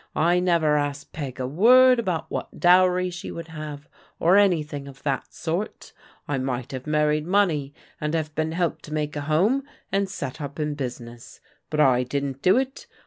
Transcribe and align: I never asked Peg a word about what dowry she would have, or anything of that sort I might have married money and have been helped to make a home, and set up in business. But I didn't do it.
I 0.15 0.39
never 0.39 0.77
asked 0.77 1.13
Peg 1.13 1.39
a 1.39 1.45
word 1.47 1.99
about 1.99 2.25
what 2.31 2.59
dowry 2.59 3.11
she 3.11 3.29
would 3.29 3.49
have, 3.49 3.87
or 4.19 4.35
anything 4.35 4.87
of 4.87 5.03
that 5.03 5.31
sort 5.31 5.93
I 6.27 6.39
might 6.39 6.71
have 6.71 6.87
married 6.87 7.27
money 7.27 7.75
and 8.01 8.15
have 8.15 8.33
been 8.33 8.53
helped 8.53 8.81
to 8.85 8.93
make 8.95 9.15
a 9.15 9.21
home, 9.21 9.63
and 9.91 10.09
set 10.09 10.41
up 10.41 10.59
in 10.59 10.73
business. 10.73 11.39
But 11.69 11.81
I 11.81 12.01
didn't 12.01 12.41
do 12.41 12.57
it. 12.57 12.87